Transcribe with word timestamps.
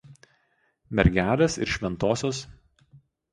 Mergelės 0.99 1.59
ir 1.67 1.73
šv. 1.75 2.41